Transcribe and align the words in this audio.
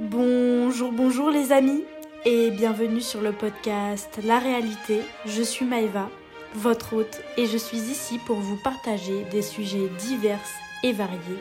Bonjour, 0.00 0.90
bonjour 0.90 1.30
les 1.30 1.52
amis 1.52 1.84
et 2.24 2.50
bienvenue 2.50 3.00
sur 3.00 3.20
le 3.20 3.30
podcast 3.30 4.18
La 4.24 4.40
réalité. 4.40 5.02
Je 5.24 5.40
suis 5.40 5.64
Maëva, 5.64 6.10
votre 6.56 6.96
hôte, 6.96 7.22
et 7.36 7.46
je 7.46 7.56
suis 7.56 7.78
ici 7.78 8.18
pour 8.26 8.38
vous 8.38 8.56
partager 8.56 9.24
des 9.30 9.40
sujets 9.40 9.88
divers 10.00 10.40
et 10.82 10.90
variés. 10.90 11.38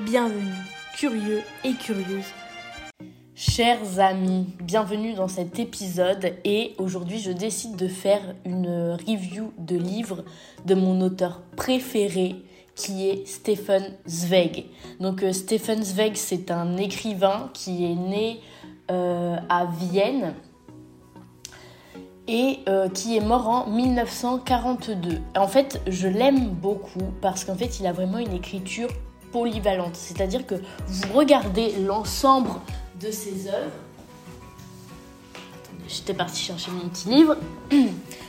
Bienvenue, 0.00 0.58
curieux 0.96 1.42
et 1.62 1.74
curieuses. 1.74 2.32
Chers 3.36 4.00
amis, 4.00 4.46
bienvenue 4.60 5.14
dans 5.14 5.28
cet 5.28 5.60
épisode 5.60 6.34
et 6.44 6.74
aujourd'hui 6.78 7.20
je 7.20 7.30
décide 7.30 7.76
de 7.76 7.86
faire 7.86 8.34
une 8.44 8.96
review 9.06 9.52
de 9.58 9.76
livre 9.76 10.24
de 10.64 10.74
mon 10.74 11.00
auteur 11.00 11.42
préféré 11.56 12.34
qui 12.74 13.08
est 13.08 13.26
Stefan 13.26 13.82
Zweig. 14.06 14.66
Donc 15.00 15.22
euh, 15.22 15.32
Stefan 15.32 15.82
Zweig 15.82 16.12
c'est 16.16 16.50
un 16.50 16.76
écrivain 16.76 17.50
qui 17.52 17.84
est 17.84 17.94
né 17.94 18.40
euh, 18.90 19.36
à 19.48 19.66
Vienne 19.66 20.34
et 22.26 22.60
euh, 22.68 22.88
qui 22.88 23.16
est 23.16 23.20
mort 23.20 23.48
en 23.48 23.66
1942. 23.66 25.20
En 25.36 25.48
fait, 25.48 25.80
je 25.86 26.08
l'aime 26.08 26.48
beaucoup 26.48 27.12
parce 27.20 27.44
qu'en 27.44 27.54
fait, 27.54 27.80
il 27.80 27.86
a 27.86 27.92
vraiment 27.92 28.18
une 28.18 28.32
écriture 28.32 28.88
polyvalente. 29.30 29.94
C'est-à-dire 29.94 30.46
que 30.46 30.54
vous 30.86 31.12
regardez 31.12 31.72
l'ensemble 31.80 32.50
de 33.00 33.10
ses 33.10 33.48
œuvres. 33.48 33.72
Attendez, 35.34 35.84
j'étais 35.88 36.14
partie 36.14 36.42
chercher 36.42 36.70
mon 36.70 36.88
petit 36.88 37.08
livre. 37.08 37.36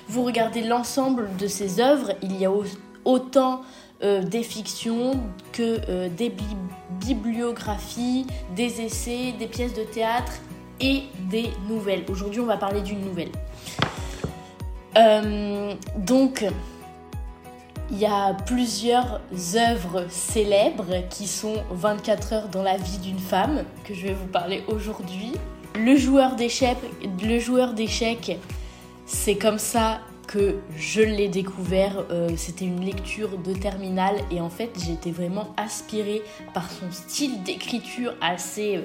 Vous 0.07 0.23
regardez 0.23 0.61
l'ensemble 0.61 1.35
de 1.37 1.47
ses 1.47 1.79
œuvres, 1.79 2.11
il 2.21 2.37
y 2.37 2.45
a 2.45 2.51
autant 3.05 3.61
euh, 4.03 4.21
des 4.23 4.43
fictions 4.43 5.13
que 5.53 5.79
euh, 5.87 6.09
des 6.09 6.33
bibliographies, 6.99 8.27
des 8.53 8.81
essais, 8.81 9.33
des 9.39 9.47
pièces 9.47 9.73
de 9.73 9.83
théâtre 9.83 10.33
et 10.81 11.03
des 11.31 11.49
nouvelles. 11.69 12.03
Aujourd'hui, 12.09 12.41
on 12.41 12.45
va 12.45 12.57
parler 12.57 12.81
d'une 12.81 12.99
nouvelle. 12.99 13.31
Euh, 14.97 15.73
donc, 15.97 16.45
il 17.89 17.97
y 17.97 18.05
a 18.05 18.33
plusieurs 18.45 19.21
œuvres 19.55 20.07
célèbres 20.09 21.07
qui 21.09 21.25
sont 21.25 21.63
24 21.71 22.33
heures 22.33 22.49
dans 22.49 22.63
la 22.63 22.75
vie 22.75 22.97
d'une 22.97 23.19
femme 23.19 23.63
que 23.85 23.93
je 23.93 24.07
vais 24.07 24.13
vous 24.13 24.27
parler 24.27 24.63
aujourd'hui. 24.67 25.31
Le 25.75 25.95
joueur 25.95 26.35
d'échecs, 26.35 26.77
le 27.23 27.39
joueur 27.39 27.73
d'échecs, 27.73 28.39
c'est 29.05 29.35
comme 29.35 29.59
ça 29.59 29.99
que 30.27 30.55
je 30.75 31.01
l'ai 31.01 31.27
découvert. 31.27 32.05
Euh, 32.11 32.29
c'était 32.35 32.65
une 32.65 32.83
lecture 32.83 33.37
de 33.37 33.53
terminale 33.53 34.15
et 34.31 34.41
en 34.41 34.49
fait 34.49 34.71
j'étais 34.85 35.11
vraiment 35.11 35.53
aspirée 35.57 36.21
par 36.53 36.69
son 36.69 36.91
style 36.91 37.43
d'écriture 37.43 38.13
assez 38.21 38.77
euh, 38.77 38.81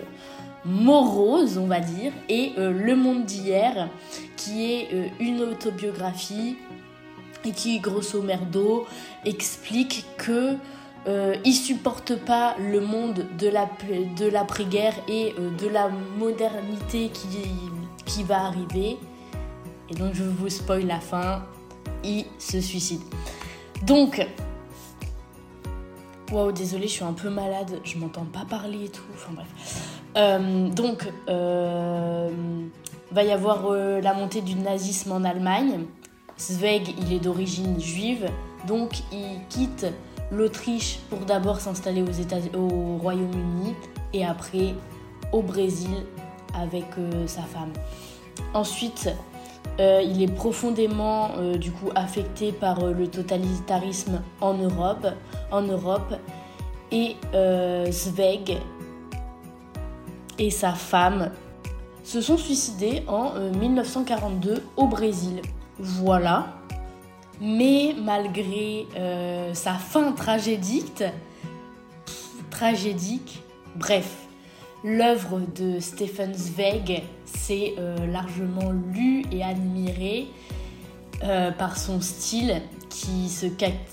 morose, 0.64 1.58
on 1.58 1.66
va 1.66 1.80
dire, 1.80 2.12
et 2.28 2.52
euh, 2.58 2.70
Le 2.70 2.94
Monde 2.96 3.24
d'hier, 3.24 3.88
qui 4.36 4.72
est 4.72 5.12
une 5.18 5.40
autobiographie 5.42 6.56
et 7.44 7.52
qui, 7.52 7.80
grosso 7.80 8.20
merdo, 8.22 8.86
explique 9.24 10.04
que 10.18 10.56
euh, 11.06 11.34
il 11.44 11.54
supporte 11.54 12.14
pas 12.16 12.54
le 12.58 12.80
monde 12.80 13.26
de 13.38 14.28
l'après-guerre 14.28 14.94
et 15.08 15.34
de 15.58 15.68
la 15.68 15.88
modernité 16.18 17.10
qui 18.04 18.22
va 18.22 18.44
arriver. 18.44 18.98
Et 19.90 19.94
donc 19.94 20.14
je 20.14 20.22
vous 20.22 20.48
spoil 20.48 20.86
la 20.86 21.00
fin, 21.00 21.42
il 22.04 22.24
se 22.38 22.60
suicide. 22.60 23.00
Donc, 23.82 24.26
waouh, 26.30 26.52
désolé, 26.52 26.86
je 26.86 26.92
suis 26.92 27.04
un 27.04 27.12
peu 27.12 27.28
malade, 27.28 27.80
je 27.82 27.98
m'entends 27.98 28.26
pas 28.26 28.44
parler 28.48 28.84
et 28.84 28.88
tout. 28.88 29.02
Enfin 29.14 29.32
bref. 29.34 29.48
Euh, 30.16 30.68
donc, 30.68 31.06
va 33.12 33.24
y 33.24 33.32
avoir 33.32 33.72
la 33.72 34.14
montée 34.14 34.42
du 34.42 34.54
nazisme 34.54 35.12
en 35.12 35.24
Allemagne. 35.24 35.86
Zweig, 36.38 36.94
il 36.98 37.12
est 37.12 37.18
d'origine 37.18 37.78
juive, 37.78 38.26
donc 38.66 39.00
il 39.12 39.40
quitte 39.50 39.86
l'Autriche 40.30 41.00
pour 41.10 41.20
d'abord 41.20 41.60
s'installer 41.60 42.02
aux 42.02 42.10
États 42.10 42.38
au 42.56 42.96
Royaume-Uni 42.96 43.74
et 44.14 44.24
après 44.24 44.74
au 45.32 45.42
Brésil 45.42 45.90
avec 46.54 46.86
euh, 46.98 47.26
sa 47.26 47.42
femme. 47.42 47.72
Ensuite, 48.54 49.10
euh, 49.80 50.02
il 50.04 50.22
est 50.22 50.32
profondément 50.32 51.30
euh, 51.38 51.56
du 51.56 51.72
coup 51.72 51.90
affecté 51.96 52.52
par 52.52 52.84
le 52.84 53.08
totalitarisme 53.08 54.22
en 54.40 54.54
Europe, 54.54 55.06
et 56.92 57.16
Zweig 57.90 58.58
et 60.38 60.50
sa 60.50 60.72
femme 60.72 61.30
se 62.02 62.20
sont 62.20 62.36
suicidés 62.36 63.04
en 63.06 63.32
1942 63.58 64.62
au 64.76 64.86
Brésil. 64.86 65.42
Voilà. 65.78 66.46
Mais 67.40 67.94
malgré 67.98 68.86
euh, 68.96 69.54
sa 69.54 69.72
fin 69.74 70.12
tragédique, 70.12 71.04
tragédique, 72.50 73.42
bref, 73.76 74.26
l'œuvre 74.84 75.40
de 75.56 75.80
Stephen 75.80 76.34
Zweig 76.34 77.02
s'est 77.24 77.74
euh, 77.78 78.06
largement 78.06 78.72
lue 78.94 79.24
et 79.30 79.42
admirée 79.42 80.26
euh, 81.22 81.50
par 81.50 81.76
son 81.76 82.00
style 82.00 82.62
qui 82.88 83.28
se 83.28 83.46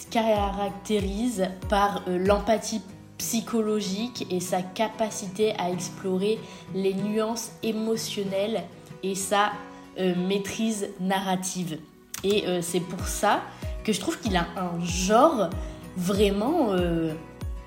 caractérise 0.09 1.49
par 1.69 2.03
l'empathie 2.07 2.81
psychologique 3.17 4.27
et 4.31 4.39
sa 4.39 4.61
capacité 4.61 5.53
à 5.59 5.71
explorer 5.71 6.39
les 6.73 6.93
nuances 6.93 7.51
émotionnelles 7.63 8.63
et 9.03 9.15
sa 9.15 9.51
euh, 9.99 10.15
maîtrise 10.15 10.89
narrative. 10.99 11.79
Et 12.23 12.47
euh, 12.47 12.61
c'est 12.61 12.79
pour 12.79 13.07
ça 13.07 13.41
que 13.83 13.91
je 13.91 13.99
trouve 13.99 14.19
qu'il 14.19 14.35
a 14.35 14.45
un 14.55 14.83
genre 14.83 15.49
vraiment 15.95 16.71
euh, 16.71 17.13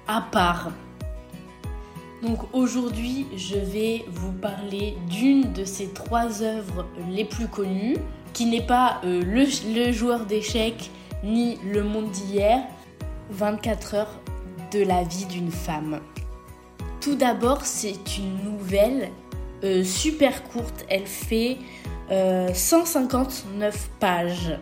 à 0.06 0.20
part. 0.20 0.70
Donc 2.22 2.40
aujourd'hui, 2.52 3.26
je 3.36 3.56
vais 3.56 4.04
vous 4.08 4.32
parler 4.32 4.94
d'une 5.08 5.52
de 5.52 5.64
ces 5.64 5.88
trois 5.88 6.42
œuvres 6.42 6.86
les 7.08 7.24
plus 7.24 7.48
connues, 7.48 7.96
qui 8.32 8.46
n'est 8.46 8.66
pas 8.66 9.00
le, 9.02 9.44
le, 9.74 9.92
joueur 9.92 10.26
d'échecs 10.26 10.90
ni 11.24 11.58
le 11.64 11.82
monde 11.82 12.10
d'hier, 12.10 12.62
24 13.30 13.94
heures 13.94 14.20
de 14.72 14.82
la 14.82 15.02
vie 15.02 15.24
d'une 15.26 15.50
femme. 15.50 16.00
Tout 17.00 17.14
d'abord, 17.14 17.64
c'est 17.64 18.18
une 18.18 18.44
nouvelle 18.44 19.10
super 19.84 20.42
courte, 20.44 20.84
elle 20.88 21.06
fait 21.06 21.58
159 22.10 23.74
euh, 23.74 23.78
pages. 23.98 24.58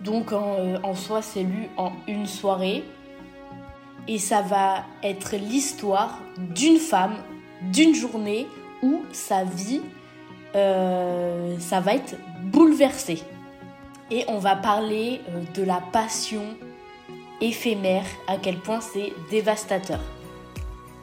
Donc 0.00 0.32
euh, 0.32 0.78
en, 0.82 0.94
soi, 0.94 1.22
c'est 1.22 1.42
lu 1.42 1.68
en 1.76 1.92
une 2.06 2.26
soirée. 2.26 2.84
Et 4.08 4.18
ça 4.18 4.40
va 4.40 4.84
être 5.02 5.36
l'histoire 5.36 6.18
d'une 6.38 6.78
femme, 6.78 7.16
d'une 7.62 7.94
journée 7.94 8.46
où 8.82 9.02
sa 9.12 9.44
vie, 9.44 9.82
euh, 10.56 11.56
ça 11.58 11.80
va 11.80 11.94
être 11.94 12.16
bouleversé. 12.42 13.22
Et 14.10 14.24
on 14.28 14.38
va 14.38 14.56
parler 14.56 15.20
de 15.54 15.62
la 15.62 15.82
passion 15.92 16.42
éphémère, 17.42 18.06
à 18.26 18.38
quel 18.38 18.58
point 18.58 18.80
c'est 18.80 19.12
dévastateur. 19.30 20.00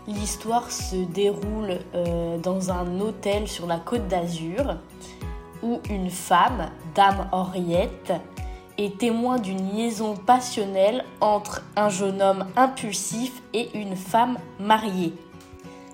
L'histoire 0.08 0.72
se 0.72 0.96
déroule 0.96 1.80
euh, 1.94 2.38
dans 2.38 2.72
un 2.72 3.00
hôtel 3.00 3.48
sur 3.48 3.68
la 3.68 3.78
côte 3.78 4.08
d'Azur 4.08 4.78
où 5.64 5.80
une 5.90 6.10
femme, 6.10 6.70
Dame 6.94 7.28
Henriette, 7.32 8.14
est 8.78 8.98
témoin 8.98 9.40
d'une 9.40 9.76
liaison 9.76 10.16
passionnelle 10.16 11.06
entre 11.22 11.64
un 11.76 11.90
jeune 11.90 12.22
homme 12.22 12.46
impulsif 12.56 13.42
et 13.54 13.70
une 13.78 13.96
femme 13.96 14.38
mariée. 14.60 15.14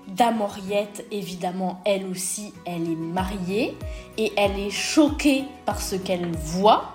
Dame 0.08 0.42
Henriette, 0.42 1.06
évidemment, 1.10 1.80
elle 1.84 2.06
aussi, 2.06 2.52
elle 2.66 2.90
est 2.90 2.96
mariée 2.96 3.76
et 4.18 4.32
elle 4.36 4.58
est 4.58 4.70
choquée 4.70 5.44
par 5.64 5.80
ce 5.80 5.96
qu'elle 5.96 6.30
voit. 6.32 6.94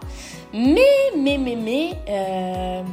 Mais, 0.54 1.12
mais, 1.18 1.38
mais, 1.38 1.56
mais, 1.56 1.94
euh, 2.10 2.84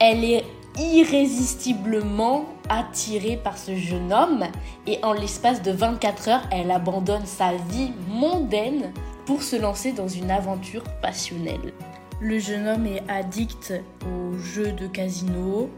elle 0.00 0.24
est 0.24 0.44
irrésistiblement 0.78 2.44
attirée 2.68 3.36
par 3.36 3.58
ce 3.58 3.74
jeune 3.74 4.12
homme 4.12 4.44
et 4.86 4.98
en 5.02 5.12
l'espace 5.12 5.62
de 5.62 5.72
24 5.72 6.28
heures, 6.28 6.42
elle 6.50 6.70
abandonne 6.70 7.26
sa 7.26 7.52
vie 7.70 7.92
mondaine 8.08 8.92
pour 9.26 9.42
se 9.42 9.56
lancer 9.56 9.92
dans 9.92 10.08
une 10.08 10.30
aventure 10.30 10.84
passionnelle. 11.02 11.72
Le 12.20 12.40
jeune 12.40 12.66
homme 12.66 12.86
est 12.86 13.02
addict 13.08 13.72
au 14.04 14.36
jeu 14.36 14.72
de 14.72 14.88
casino 14.88 15.70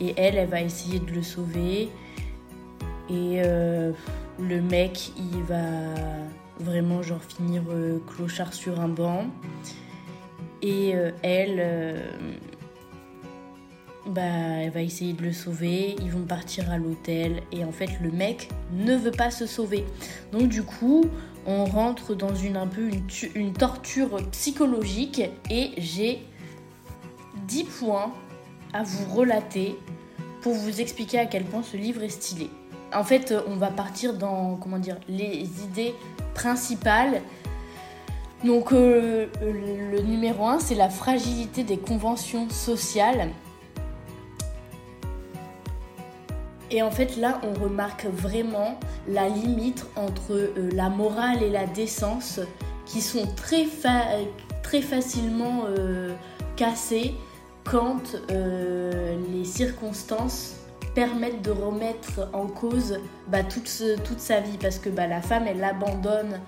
et 0.00 0.14
elle, 0.16 0.36
elle 0.36 0.48
va 0.48 0.62
essayer 0.62 0.98
de 0.98 1.10
le 1.10 1.22
sauver. 1.22 1.90
Et 3.10 3.42
euh, 3.44 3.92
le 4.38 4.62
mec, 4.62 5.12
il 5.18 5.42
va 5.42 5.58
vraiment 6.58 7.02
genre 7.02 7.22
finir 7.22 7.62
euh, 7.70 7.98
clochard 8.06 8.54
sur 8.54 8.80
un 8.80 8.88
banc. 8.88 9.26
Et 10.62 10.92
euh, 10.94 11.10
elle 11.22 11.60
bah, 14.06 14.22
elle 14.22 14.70
va 14.70 14.82
essayer 14.82 15.12
de 15.12 15.22
le 15.22 15.32
sauver, 15.32 15.94
ils 16.00 16.10
vont 16.10 16.24
partir 16.24 16.70
à 16.70 16.78
l'hôtel 16.78 17.42
et 17.52 17.64
en 17.64 17.70
fait 17.70 17.88
le 18.00 18.10
mec 18.10 18.48
ne 18.72 18.96
veut 18.96 19.12
pas 19.12 19.30
se 19.30 19.46
sauver. 19.46 19.84
Donc 20.32 20.48
du 20.48 20.64
coup, 20.64 21.04
on 21.46 21.64
rentre 21.64 22.14
dans 22.14 22.34
une 22.34 22.56
un 22.56 22.66
peu 22.66 22.90
une, 23.34 23.52
torture 23.52 24.16
psychologique 24.32 25.22
et 25.50 25.70
j'ai 25.78 26.20
10 27.46 27.64
points 27.64 28.12
à 28.72 28.82
vous 28.82 29.14
relater 29.14 29.76
pour 30.40 30.54
vous 30.54 30.80
expliquer 30.80 31.20
à 31.20 31.26
quel 31.26 31.44
point 31.44 31.62
ce 31.62 31.76
livre 31.76 32.02
est 32.02 32.08
stylé. 32.08 32.50
En 32.92 33.04
fait, 33.04 33.32
on 33.46 33.56
va 33.56 33.70
partir 33.70 34.14
dans 34.14 34.56
comment 34.56 34.78
dire 34.78 34.98
les 35.08 35.48
idées 35.64 35.94
principales. 36.34 37.22
Donc 38.44 38.72
euh, 38.72 39.28
le 39.40 40.00
numéro 40.02 40.44
1, 40.46 40.58
c'est 40.58 40.74
la 40.74 40.90
fragilité 40.90 41.62
des 41.62 41.78
conventions 41.78 42.50
sociales. 42.50 43.28
Et 46.72 46.82
en 46.82 46.90
fait, 46.90 47.18
là, 47.18 47.38
on 47.44 47.52
remarque 47.62 48.06
vraiment 48.06 48.80
la 49.06 49.28
limite 49.28 49.86
entre 49.94 50.32
euh, 50.32 50.70
la 50.72 50.88
morale 50.88 51.42
et 51.42 51.50
la 51.50 51.66
décence 51.66 52.40
qui 52.86 53.02
sont 53.02 53.26
très, 53.36 53.66
très 54.62 54.80
facilement 54.80 55.64
euh, 55.66 56.14
cassées 56.56 57.14
quand 57.64 58.16
euh, 58.30 59.16
les 59.30 59.44
circonstances 59.44 60.56
permettent 60.94 61.42
de 61.42 61.50
remettre 61.50 62.30
en 62.32 62.46
cause 62.46 62.98
bah, 63.28 63.42
toute, 63.44 63.68
sa 63.68 64.40
vie. 64.40 64.56
Parce 64.58 64.78
que 64.78 64.88
bah, 64.88 65.06
la 65.06 65.20
femme, 65.20 65.44
elle 65.46 65.62
abandonne 65.62 66.40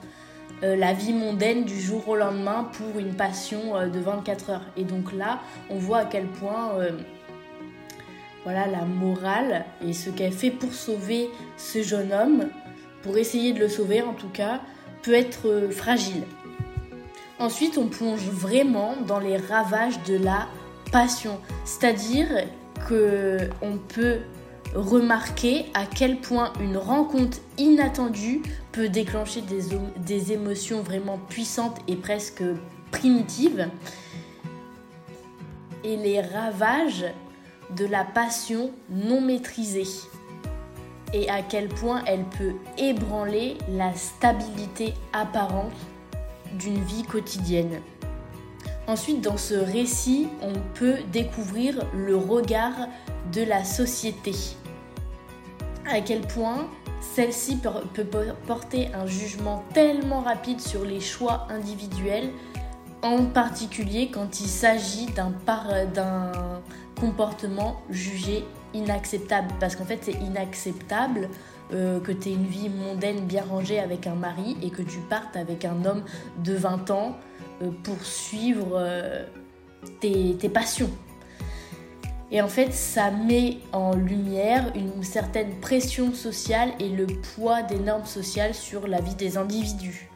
la 0.62 0.94
vie 0.94 1.12
mondaine 1.12 1.64
du 1.64 1.78
jour 1.78 2.08
au 2.08 2.16
lendemain 2.16 2.70
pour 2.72 2.98
une 2.98 3.14
passion 3.14 3.86
de 3.86 3.98
24 3.98 4.50
heures. 4.50 4.62
Et 4.78 4.84
donc 4.84 5.12
là, 5.12 5.40
on 5.68 5.76
voit 5.76 5.98
à 5.98 6.04
quel 6.06 6.26
point 6.26 6.70
voilà 8.44 8.67
la 8.67 8.85
morale 8.85 9.64
et 9.87 9.93
ce 9.93 10.11
qu'elle 10.11 10.32
fait 10.32 10.50
pour 10.50 10.73
sauver 10.73 11.31
ce 11.56 11.82
jeune 11.82 12.12
homme, 12.12 12.49
pour 13.02 13.17
essayer 13.17 13.52
de 13.52 13.61
le 13.61 13.69
sauver 13.69 14.02
en 14.02 14.12
tout 14.12 14.29
cas, 14.29 14.61
peut 15.02 15.14
être 15.14 15.49
euh, 15.49 15.70
fragile. 15.70 16.23
Ensuite, 17.38 17.79
on 17.79 17.88
plonge 17.88 18.26
vraiment 18.29 18.94
dans 19.06 19.19
les 19.19 19.37
ravages 19.37 20.00
de 20.05 20.17
la 20.17 20.46
passion, 20.93 21.41
c'est-à-dire 21.64 22.29
que 22.88 23.50
on 23.61 23.76
peut 23.76 24.19
remarquer 24.75 25.67
à 25.75 25.85
quel 25.87 26.20
point 26.20 26.52
une 26.61 26.76
rencontre 26.76 27.38
inattendue 27.58 28.43
peut 28.73 28.88
déclencher 28.88 29.41
des, 29.41 29.62
des 29.99 30.32
émotions 30.32 30.82
vraiment 30.82 31.19
puissantes 31.29 31.79
et 31.88 31.96
presque 31.96 32.43
primitives. 32.91 33.69
Et 35.85 35.96
les 35.96 36.20
ravages 36.20 37.05
de 37.76 37.87
la 37.87 38.05
passion 38.05 38.70
non 38.90 39.20
maîtrisée 39.20 39.87
et 41.12 41.28
à 41.31 41.43
quel 41.43 41.69
point 41.69 42.02
elle 42.06 42.25
peut 42.25 42.55
ébranler 42.76 43.56
la 43.69 43.94
stabilité 43.94 44.94
apparente 45.12 45.72
d'une 46.58 46.82
vie 46.82 47.05
quotidienne. 47.05 47.81
Ensuite, 48.87 49.22
dans 49.22 49.38
ce 49.38 49.55
récit, 49.55 50.28
on 50.43 50.52
peut 50.75 50.99
découvrir 51.12 51.87
le 51.94 52.16
regard 52.16 52.88
de 53.32 53.43
la 53.43 53.64
société. 53.64 54.32
À 55.90 56.00
quel 56.00 56.20
point 56.20 56.69
celle-ci 57.14 57.58
peut 57.94 58.06
porter 58.46 58.88
un 58.94 59.06
jugement 59.06 59.64
tellement 59.72 60.20
rapide 60.20 60.60
sur 60.60 60.84
les 60.84 61.00
choix 61.00 61.46
individuels, 61.49 62.31
en 63.04 63.26
particulier 63.26 64.08
quand 64.10 64.40
il 64.40 64.48
s'agit 64.48 65.06
d'un 65.06 66.32
comportement 66.98 67.82
jugé 67.90 68.44
inacceptable. 68.72 69.48
Parce 69.60 69.76
qu'en 69.76 69.84
fait, 69.84 69.98
c'est 70.02 70.12
inacceptable 70.12 71.28
euh, 71.72 72.00
que 72.00 72.12
tu 72.12 72.30
aies 72.30 72.32
une 72.32 72.46
vie 72.46 72.70
mondaine 72.70 73.20
bien 73.26 73.44
rangée 73.44 73.78
avec 73.78 74.06
un 74.06 74.14
mari 74.14 74.56
et 74.62 74.70
que 74.70 74.82
tu 74.82 74.98
partes 75.10 75.36
avec 75.36 75.66
un 75.66 75.84
homme 75.84 76.02
de 76.42 76.54
20 76.54 76.90
ans 76.90 77.16
euh, 77.62 77.70
pour 77.82 78.02
suivre 78.04 78.72
euh, 78.72 79.24
tes, 80.00 80.36
tes 80.36 80.48
passions. 80.48 80.90
Et 82.30 82.40
en 82.40 82.48
fait, 82.48 82.72
ça 82.72 83.10
met 83.10 83.58
en 83.72 83.94
lumière 83.94 84.72
une 84.74 85.04
certaine 85.04 85.60
pression 85.60 86.14
sociale 86.14 86.70
et 86.80 86.88
le 86.88 87.06
poids 87.06 87.62
des 87.62 87.78
normes 87.78 88.06
sociales 88.06 88.54
sur 88.54 88.88
la 88.88 89.02
vie 89.02 89.14
des 89.14 89.36
individus. 89.36 90.08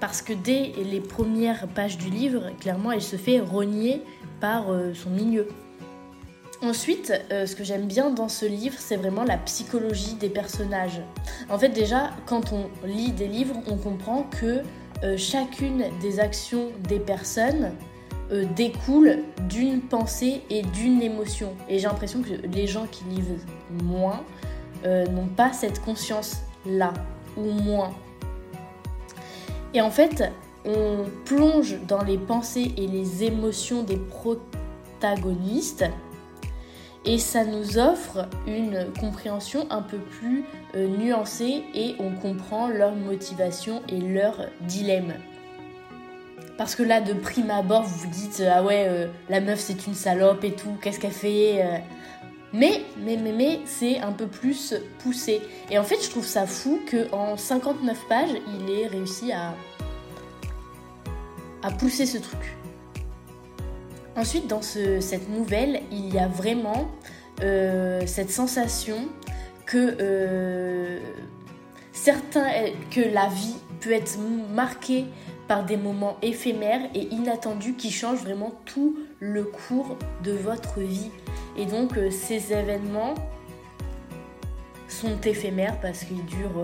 Parce 0.00 0.22
que 0.22 0.32
dès 0.32 0.72
les 0.84 1.00
premières 1.00 1.66
pages 1.68 1.98
du 1.98 2.10
livre, 2.10 2.50
clairement, 2.60 2.92
elle 2.92 3.02
se 3.02 3.16
fait 3.16 3.40
renier 3.40 4.02
par 4.40 4.66
son 4.94 5.10
milieu. 5.10 5.48
Ensuite, 6.62 7.12
euh, 7.30 7.44
ce 7.46 7.54
que 7.54 7.64
j'aime 7.64 7.86
bien 7.86 8.10
dans 8.10 8.28
ce 8.28 8.46
livre, 8.46 8.76
c'est 8.78 8.96
vraiment 8.96 9.24
la 9.24 9.36
psychologie 9.36 10.14
des 10.14 10.30
personnages. 10.30 11.02
En 11.50 11.58
fait, 11.58 11.68
déjà, 11.68 12.10
quand 12.24 12.52
on 12.52 12.70
lit 12.86 13.12
des 13.12 13.28
livres, 13.28 13.56
on 13.70 13.76
comprend 13.76 14.22
que 14.22 14.62
euh, 15.04 15.18
chacune 15.18 15.84
des 16.00 16.18
actions 16.18 16.70
des 16.88 16.98
personnes 16.98 17.72
euh, 18.32 18.46
découle 18.56 19.18
d'une 19.50 19.82
pensée 19.82 20.42
et 20.48 20.62
d'une 20.62 21.02
émotion. 21.02 21.54
Et 21.68 21.78
j'ai 21.78 21.88
l'impression 21.88 22.22
que 22.22 22.46
les 22.46 22.66
gens 22.66 22.86
qui 22.86 23.04
lisent 23.04 23.44
moins 23.84 24.24
n'ont 24.84 25.26
pas 25.26 25.52
cette 25.52 25.80
conscience-là, 25.80 26.94
ou 27.36 27.50
moins. 27.50 27.92
Et 29.74 29.80
en 29.80 29.90
fait, 29.90 30.24
on 30.64 31.04
plonge 31.24 31.76
dans 31.86 32.02
les 32.02 32.18
pensées 32.18 32.72
et 32.76 32.86
les 32.86 33.24
émotions 33.24 33.82
des 33.82 33.96
protagonistes 33.98 35.84
et 37.06 37.18
ça 37.18 37.44
nous 37.44 37.78
offre 37.78 38.28
une 38.48 38.86
compréhension 38.98 39.66
un 39.70 39.82
peu 39.82 39.98
plus 39.98 40.44
euh, 40.74 40.88
nuancée 40.88 41.62
et 41.72 41.94
on 42.00 42.10
comprend 42.10 42.68
leur 42.68 42.96
motivation 42.96 43.80
et 43.88 44.00
leur 44.00 44.46
dilemme. 44.62 45.14
Parce 46.58 46.74
que 46.74 46.82
là, 46.82 47.00
de 47.00 47.12
prime 47.12 47.50
abord, 47.50 47.82
vous 47.84 47.98
vous 47.98 48.10
dites 48.10 48.42
ah 48.50 48.62
ouais, 48.64 48.86
euh, 48.88 49.06
la 49.28 49.40
meuf 49.40 49.60
c'est 49.60 49.86
une 49.86 49.94
salope 49.94 50.42
et 50.42 50.52
tout, 50.52 50.76
qu'est-ce 50.82 50.98
qu'elle 50.98 51.12
fait 51.12 51.62
euh? 51.62 51.78
Mais, 52.56 52.82
mais, 52.96 53.60
c'est 53.66 53.98
un 53.98 54.12
peu 54.12 54.26
plus 54.26 54.74
poussé. 54.98 55.42
Et 55.70 55.78
en 55.78 55.84
fait, 55.84 56.02
je 56.02 56.08
trouve 56.08 56.24
ça 56.24 56.46
fou 56.46 56.80
qu'en 56.90 57.36
59 57.36 57.98
pages, 58.08 58.30
il 58.58 58.70
ait 58.70 58.86
réussi 58.86 59.32
à, 59.32 59.54
pousser 61.78 62.06
ce 62.06 62.18
truc. 62.18 62.56
Ensuite, 64.16 64.46
dans 64.46 64.62
cette 64.62 65.28
nouvelle, 65.28 65.82
il 65.90 66.14
y 66.14 66.18
a 66.18 66.28
vraiment 66.28 66.88
euh, 67.42 68.00
cette 68.06 68.30
sensation 68.30 69.08
que, 69.66 69.96
euh, 70.00 71.00
certains, 71.92 72.46
que 72.90 73.00
la 73.00 73.26
vie 73.26 73.56
peut 73.80 73.92
être 73.92 74.16
marquée 74.54 75.06
par 75.48 75.64
des 75.64 75.76
moments 75.76 76.16
éphémères 76.22 76.88
et 76.94 77.08
inattendus 77.12 77.74
qui 77.74 77.90
changent 77.90 78.22
vraiment 78.22 78.52
tout 78.64 78.96
le 79.20 79.44
cours 79.44 79.96
de 80.22 80.32
votre 80.32 80.80
vie. 80.80 81.10
Et 81.56 81.66
donc 81.66 81.96
euh, 81.96 82.10
ces 82.10 82.52
événements 82.52 83.14
sont 84.88 85.20
éphémères 85.22 85.80
parce 85.80 86.04
qu'ils 86.04 86.24
durent 86.24 86.62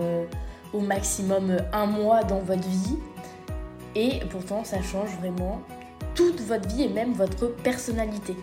au 0.73 0.79
maximum 0.79 1.57
un 1.71 1.85
mois 1.85 2.23
dans 2.23 2.39
votre 2.39 2.67
vie. 2.67 2.97
Et 3.95 4.21
pourtant 4.29 4.63
ça 4.63 4.81
change 4.81 5.09
vraiment 5.19 5.61
toute 6.15 6.41
votre 6.41 6.67
vie 6.69 6.83
et 6.83 6.89
même 6.89 7.13
votre 7.13 7.47
personnalité. 7.47 8.35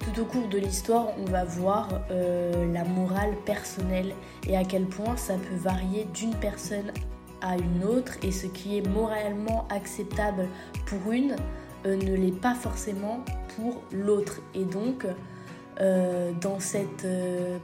Tout 0.00 0.20
au 0.20 0.24
cours 0.24 0.48
de 0.48 0.58
l'histoire, 0.58 1.08
on 1.18 1.24
va 1.24 1.44
voir 1.44 1.88
euh, 2.10 2.72
la 2.72 2.84
morale 2.84 3.34
personnelle 3.46 4.12
et 4.46 4.56
à 4.56 4.64
quel 4.64 4.84
point 4.84 5.16
ça 5.16 5.34
peut 5.34 5.56
varier 5.56 6.06
d'une 6.12 6.34
personne 6.34 6.92
à 7.40 7.56
une 7.56 7.84
autre 7.84 8.12
et 8.22 8.30
ce 8.30 8.46
qui 8.46 8.78
est 8.78 8.86
moralement 8.86 9.66
acceptable 9.70 10.46
pour 10.86 11.12
une 11.12 11.32
euh, 11.32 11.36
ne 11.86 12.14
l'est 12.14 12.38
pas 12.38 12.54
forcément 12.54 13.24
pour 13.56 13.82
l'autre. 13.92 14.40
Et 14.54 14.64
donc, 14.64 15.06
euh, 15.80 16.32
dans 16.40 16.60
cette 16.60 17.06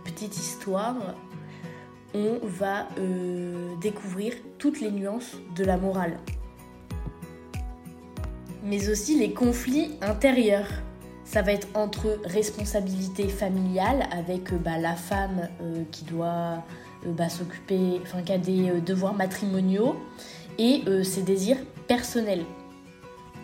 petite 0.05 0.37
histoire, 0.37 0.97
on 2.15 2.39
va 2.43 2.89
découvrir 3.81 4.35
toutes 4.59 4.81
les 4.81 4.91
nuances 4.91 5.37
de 5.57 5.65
la 5.65 5.77
morale 5.77 6.17
mais 8.63 8.89
aussi 8.89 9.19
les 9.19 9.33
conflits 9.33 9.93
intérieurs. 10.01 10.69
Ça 11.25 11.43
va 11.43 11.53
être 11.53 11.69
entre 11.75 12.19
responsabilité 12.25 13.29
familiale 13.29 14.07
avec 14.11 14.53
euh, 14.53 14.57
bah, 14.57 14.79
la 14.79 14.97
femme 14.97 15.49
euh, 15.63 15.85
qui 15.93 16.05
doit 16.05 16.65
euh, 17.07 17.13
bah, 17.13 17.29
s'occuper, 17.29 18.01
enfin 18.03 18.23
qui 18.23 18.33
a 18.33 18.39
des 18.39 18.81
devoirs 18.81 19.15
matrimoniaux 19.15 19.97
et 20.59 20.83
ses 21.05 21.23
désirs 21.23 21.57
personnels. 21.89 22.45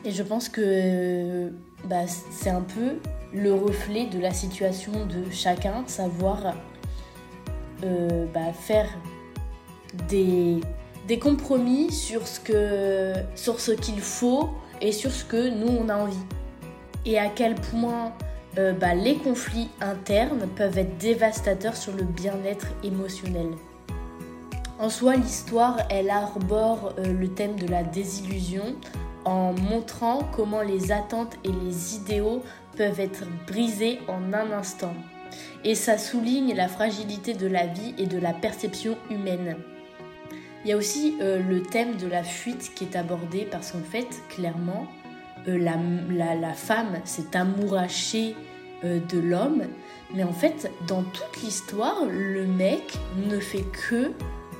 Et 0.06 0.12
je 0.12 0.22
pense 0.22 0.48
que 0.48 1.50
bah, 1.84 2.06
c'est 2.30 2.50
un 2.50 2.62
peu 2.62 3.00
le 3.34 3.52
reflet 3.52 4.06
de 4.06 4.20
la 4.20 4.32
situation 4.32 4.92
de 5.04 5.30
chacun, 5.32 5.82
savoir 5.86 6.54
faire 8.52 8.88
des, 10.08 10.60
des 11.08 11.18
compromis 11.18 11.92
sur 11.92 12.26
ce 12.26 12.40
que 12.40 13.12
sur 13.34 13.60
ce 13.60 13.72
qu'il 13.72 14.00
faut 14.00 14.50
et 14.80 14.92
sur 14.92 15.10
ce 15.10 15.24
que 15.24 15.48
nous 15.48 15.68
on 15.68 15.88
a 15.88 15.96
envie. 15.96 16.16
Et 17.04 17.18
à 17.18 17.28
quel 17.28 17.54
point 17.54 18.12
euh, 18.58 18.72
bah, 18.72 18.94
les 18.94 19.16
conflits 19.16 19.68
internes 19.80 20.48
peuvent 20.56 20.78
être 20.78 20.96
dévastateurs 20.98 21.76
sur 21.76 21.92
le 21.92 22.04
bien-être 22.04 22.68
émotionnel. 22.82 23.48
En 24.78 24.88
soi, 24.90 25.16
l'histoire, 25.16 25.78
elle 25.90 26.10
arbore 26.10 26.94
euh, 26.98 27.12
le 27.12 27.28
thème 27.28 27.56
de 27.56 27.66
la 27.66 27.82
désillusion 27.82 28.76
en 29.26 29.52
montrant 29.52 30.20
comment 30.34 30.62
les 30.62 30.92
attentes 30.92 31.34
et 31.44 31.50
les 31.64 31.96
idéaux 31.96 32.42
peuvent 32.76 33.00
être 33.00 33.24
brisés 33.46 33.98
en 34.08 34.32
un 34.32 34.52
instant. 34.52 34.94
Et 35.64 35.74
ça 35.74 35.98
souligne 35.98 36.54
la 36.54 36.68
fragilité 36.68 37.34
de 37.34 37.48
la 37.48 37.66
vie 37.66 37.92
et 37.98 38.06
de 38.06 38.18
la 38.18 38.32
perception 38.32 38.96
humaine. 39.10 39.56
Il 40.64 40.70
y 40.70 40.72
a 40.72 40.76
aussi 40.76 41.16
euh, 41.20 41.40
le 41.42 41.62
thème 41.62 41.96
de 41.96 42.06
la 42.06 42.22
fuite 42.22 42.72
qui 42.74 42.84
est 42.84 42.96
abordé 42.96 43.46
parce 43.50 43.72
qu'en 43.72 43.82
fait, 43.82 44.08
clairement, 44.28 44.86
euh, 45.48 45.58
la, 45.58 46.54
femme 46.54 47.00
s'est 47.04 47.36
amourachée 47.36 48.36
euh, 48.84 49.00
de 49.08 49.18
l'homme, 49.18 49.64
mais 50.14 50.22
en 50.22 50.32
fait, 50.32 50.70
dans 50.86 51.02
toute 51.02 51.42
l'histoire, 51.42 52.04
le 52.08 52.46
mec 52.46 52.98
ne 53.28 53.38
fait 53.40 53.64
que 53.88 54.12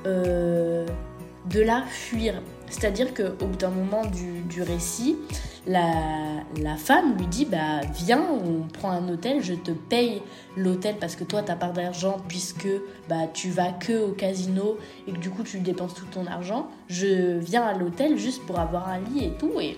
de 0.05 1.61
la 1.61 1.81
fuir. 1.83 2.41
C'est-à-dire 2.69 3.13
qu'au 3.13 3.45
bout 3.45 3.57
d'un 3.57 3.69
moment 3.69 4.03
du, 4.05 4.61
récit, 4.61 5.17
la, 5.65 6.75
femme 6.77 7.17
lui 7.17 7.27
dit 7.27 7.45
bah 7.45 7.81
viens 7.93 8.21
on 8.21 8.67
prend 8.67 8.91
un 8.91 9.09
hôtel 9.09 9.41
je 9.41 9.53
te 9.53 9.71
paye 9.71 10.21
l'hôtel 10.55 10.95
parce 10.99 11.15
que 11.15 11.23
toi 11.23 11.41
t'as 11.41 11.55
pas 11.55 11.69
d'argent 11.69 12.17
puisque 12.27 12.67
bah 13.09 13.27
tu 13.33 13.49
vas 13.49 13.71
que 13.71 14.09
au 14.09 14.11
casino 14.11 14.77
et 15.07 15.11
que 15.11 15.17
du 15.17 15.29
coup 15.29 15.43
tu 15.43 15.59
dépenses 15.59 15.93
tout 15.93 16.05
ton 16.05 16.25
argent. 16.27 16.67
Je 16.87 17.37
viens 17.39 17.63
à 17.63 17.73
l'hôtel 17.73 18.17
juste 18.17 18.45
pour 18.45 18.59
avoir 18.59 18.89
un 18.89 18.99
lit 18.99 19.25
et 19.25 19.31
tout. 19.37 19.59
Et, 19.59 19.77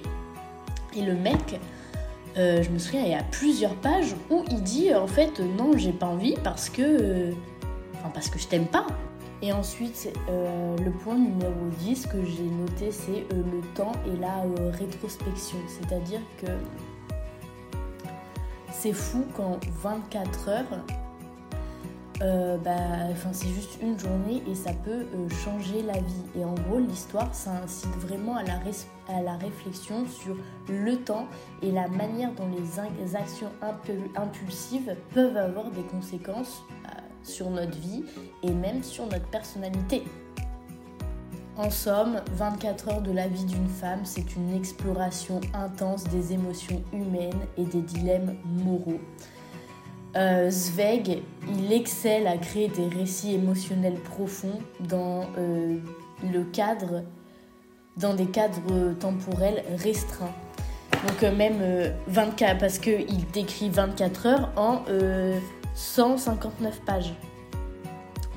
et 0.96 1.02
le 1.02 1.16
mec 1.16 1.60
euh, 2.38 2.62
je 2.62 2.70
me 2.70 2.78
souviens 2.78 3.02
il 3.02 3.12
y 3.12 3.16
a 3.16 3.24
plusieurs 3.24 3.76
pages 3.76 4.16
où 4.30 4.44
il 4.52 4.62
dit 4.62 4.94
en 4.94 5.08
fait 5.08 5.40
non 5.40 5.76
j'ai 5.76 5.92
pas 5.92 6.06
envie 6.06 6.36
parce 6.44 6.70
que 6.70 7.32
enfin 7.96 8.12
parce 8.14 8.30
que 8.30 8.38
je 8.38 8.48
t'aime 8.48 8.68
pas 8.68 8.86
et 9.42 9.54
ensuite, 9.54 10.12
euh, 10.28 10.76
le 10.78 10.92
point 10.92 11.16
numéro 11.16 11.54
10 11.80 12.08
que 12.08 12.24
j'ai 12.26 12.44
noté, 12.44 12.92
c'est 12.92 13.26
euh, 13.34 13.42
le 13.52 13.62
temps 13.74 13.94
et 14.06 14.18
la 14.18 14.40
euh, 14.40 14.72
rétrospection. 14.78 15.58
C'est-à-dire 15.68 16.20
que 16.42 16.48
c'est 18.72 18.92
fou 18.92 19.26
qu'en 19.36 19.58
24 19.82 20.50
heures, 20.50 20.66
bah, 22.66 22.74
c'est 23.32 23.48
juste 23.48 23.78
une 23.82 23.98
journée 23.98 24.44
et 24.46 24.56
ça 24.56 24.74
peut 24.74 25.06
changer 25.46 25.84
la 25.84 25.94
vie. 25.94 26.24
Et 26.38 26.44
en 26.44 26.54
gros, 26.54 26.80
l'histoire, 26.80 27.34
ça 27.34 27.52
incite 27.64 27.96
vraiment 27.96 28.36
à 28.36 28.44
la, 28.44 28.60
à 29.08 29.22
la 29.22 29.38
réflexion 29.38 30.06
sur 30.06 30.36
le 30.68 30.98
temps 30.98 31.28
et 31.62 31.72
la 31.72 31.88
manière 31.88 32.34
dont 32.34 32.50
les 32.50 33.16
actions 33.16 33.50
impulsives 34.18 34.94
peuvent 35.14 35.38
avoir 35.38 35.72
des 35.72 35.84
conséquences 35.84 36.66
sur 37.24 37.50
notre 37.50 37.78
vie 37.78 38.04
et 38.44 38.52
même 38.52 38.84
sur 38.84 39.06
notre 39.06 39.28
personnalité. 39.28 40.04
En 41.60 41.70
somme, 41.70 42.22
24 42.36 42.88
heures 42.88 43.02
de 43.02 43.12
la 43.12 43.28
vie 43.28 43.44
d'une 43.44 43.68
femme, 43.68 44.06
c'est 44.06 44.38
une 44.38 44.56
exploration 44.56 45.42
intense 45.54 46.06
des 46.06 46.32
émotions 46.32 46.82
humaines 46.94 47.42
et 47.58 47.66
des 47.66 47.82
dilemmes 47.82 48.36
moraux. 48.46 49.02
Euh, 50.16 50.50
Zweig, 50.50 51.22
il 51.50 51.74
excelle 51.74 52.28
à 52.28 52.38
créer 52.38 52.70
des 52.70 52.88
récits 52.88 53.36
émotionnels 53.36 54.00
profonds 54.00 54.60
dans 54.80 55.26
euh, 55.38 55.78
le 56.32 56.44
cadre, 56.46 57.04
dans 57.98 58.14
des 58.14 58.28
cadres 58.28 58.94
temporels 58.98 59.64
restreints. 59.84 60.34
Donc 60.94 61.24
euh, 61.24 61.36
même 61.36 61.94
24, 62.08 62.58
parce 62.58 62.80
qu'il 62.80 63.26
décrit 63.34 63.70
24 63.70 64.26
heures 64.28 64.50
en 64.56 64.84
159 65.80 66.82
pages. 66.82 67.14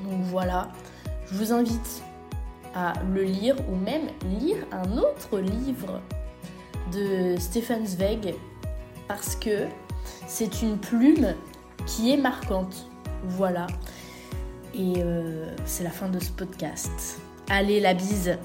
Donc 0.04 0.20
voilà, 0.30 0.68
je 1.26 1.36
vous 1.36 1.52
invite 1.52 2.02
à 2.72 2.92
le 3.12 3.24
lire 3.24 3.56
ou 3.68 3.74
même 3.74 4.08
lire 4.40 4.58
un 4.70 4.96
autre 4.96 5.40
livre 5.40 6.00
de 6.92 7.34
Stefan 7.38 7.84
Zweig 7.84 8.34
parce 9.08 9.34
que 9.34 9.66
c'est 10.28 10.62
une 10.62 10.78
plume 10.78 11.34
qui 11.84 12.12
est 12.12 12.16
marquante. 12.16 12.88
Voilà. 13.24 13.66
Et 14.72 14.94
euh, 14.98 15.54
c'est 15.64 15.82
la 15.82 15.90
fin 15.90 16.08
de 16.08 16.20
ce 16.20 16.30
podcast. 16.30 17.20
Allez, 17.50 17.80
la 17.80 17.92
bise 17.92 18.38